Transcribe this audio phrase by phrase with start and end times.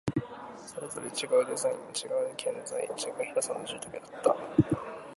[0.57, 4.35] それぞれ違うデザイン、違う建材、違う広さの住宅だった